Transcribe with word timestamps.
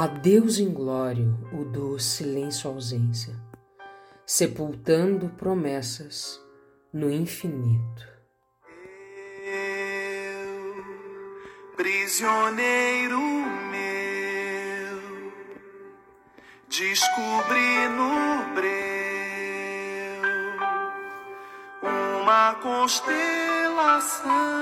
Adeus 0.00 0.60
inglório 0.60 1.36
o 1.52 1.64
do 1.64 1.98
silêncio 1.98 2.70
ausência, 2.70 3.34
sepultando 4.24 5.28
promessas 5.30 6.40
no 6.92 7.10
infinito. 7.10 8.06
Eu, 9.44 10.84
prisioneiro 11.76 13.18
meu, 13.72 15.32
descobri 16.68 17.88
no 17.88 18.54
breu 18.54 18.68
uma 22.22 22.54
constelação 22.62 24.58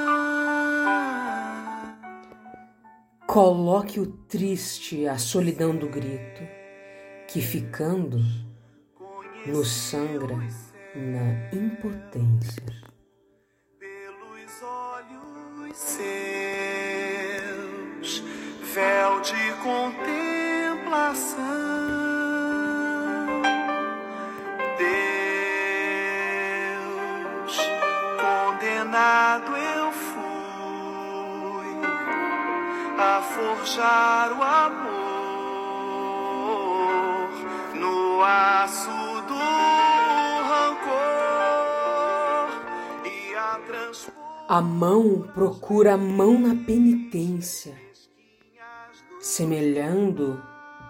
Coloque 3.36 4.00
o 4.00 4.06
triste 4.06 5.06
à 5.06 5.18
solidão 5.18 5.76
do 5.76 5.90
grito, 5.90 6.40
que 7.28 7.42
ficando 7.42 8.18
nos 9.46 9.68
sangra 9.68 10.38
na 10.94 11.50
impotência. 11.52 12.62
Pelos 13.78 14.62
olhos 14.62 15.76
seus, 15.76 16.06
véu 18.72 19.20
de 19.20 19.52
contemplação, 19.62 21.36
Deus, 27.44 27.58
condenado 28.16 29.65
a 32.98 33.20
forjar 33.20 34.32
o 34.38 34.42
amor 34.42 34.86
no 37.74 38.22
aço 38.22 38.90
do 39.28 39.34
rancor 40.48 40.88
e 43.04 43.34
a 43.34 43.60
A 44.48 44.62
mão 44.62 45.28
procura 45.34 45.94
a 45.94 45.98
mão 45.98 46.38
na 46.38 46.54
penitência, 46.64 47.74
semelhando 49.20 50.42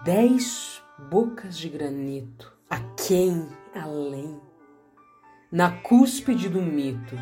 dez 0.05 0.81
bocas 1.09 1.57
de 1.57 1.67
granito, 1.67 2.53
a 2.69 2.79
quem 2.95 3.49
além, 3.75 4.39
na 5.51 5.71
cúspide 5.81 6.47
do 6.47 6.61
mito, 6.61 7.17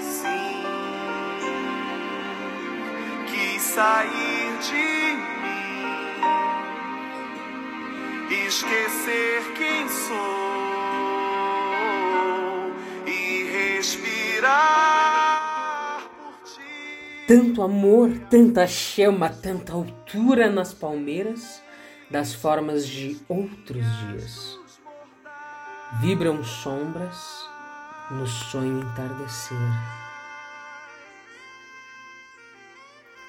Sim, 0.00 0.62
quis 3.26 3.60
sair 3.62 4.58
de 4.62 4.88
mim, 5.42 5.92
esquecer 8.46 9.42
quem 9.54 9.86
sou 9.88 10.16
e 13.06 13.50
respirar 13.76 14.48
por 16.08 16.34
ti. 16.42 17.26
Tanto 17.28 17.62
amor, 17.62 18.08
tanta 18.30 18.66
chama, 18.66 19.28
tanta 19.28 19.74
altura 19.74 20.48
nas 20.50 20.72
palmeiras 20.72 21.65
das 22.10 22.32
formas 22.32 22.86
de 22.86 23.20
outros 23.28 23.84
dias. 23.98 24.58
Vibram 26.00 26.42
sombras 26.44 27.48
no 28.10 28.26
sonho 28.26 28.82
entardecer. 28.82 29.56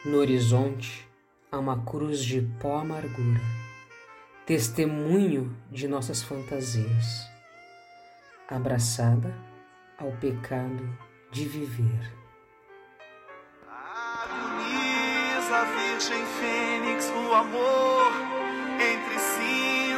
No 0.05 0.19
horizonte 0.19 1.07
há 1.51 1.57
uma 1.57 1.83
cruz 1.83 2.23
de 2.23 2.41
pó 2.59 2.77
amargura, 2.77 3.41
testemunho 4.45 5.55
de 5.71 5.87
nossas 5.87 6.21
fantasias, 6.21 7.27
abraçada 8.47 9.33
ao 9.97 10.11
pecado 10.13 10.97
de 11.31 11.45
viver. 11.45 12.13
Agoniza, 13.67 15.65
Virgem 15.75 16.25
Fênix, 16.25 17.09
o 17.09 17.33
amor 17.33 18.16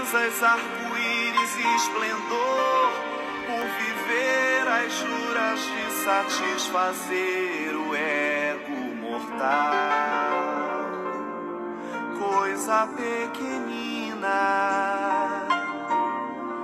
cinzas, 0.09 0.41
arco-íris 0.41 1.55
e 1.55 1.75
esplendor, 1.75 2.91
por 3.45 3.65
viver 3.77 4.67
as 4.67 4.91
juras 4.93 5.59
de 5.61 5.91
satisfazer 6.03 7.75
o 7.75 7.95
ego 7.95 8.95
mortal. 8.95 10.33
Coisa 12.17 12.87
pequenina, 12.87 14.39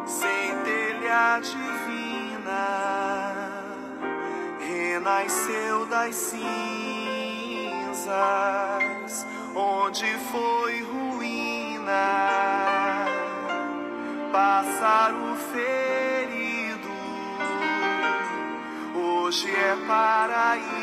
sem 0.05 0.57
telha 0.63 1.39
divina, 1.39 2.65
renasceu 4.59 5.85
das 5.85 6.15
cinzas, 6.15 6.45
onde 9.55 10.17
foi 10.31 10.81
ruim 10.81 11.75
pássaro 14.35 15.33
ferido, 15.53 16.91
hoje 18.93 19.49
é 19.49 19.77
paraíso 19.87 20.75